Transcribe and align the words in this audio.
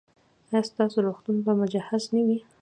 ایا 0.49 0.61
ستاسو 0.69 0.97
روغتون 1.05 1.35
به 1.45 1.51
مجهز 1.61 2.03
نه 2.13 2.21
وي؟ 2.25 2.37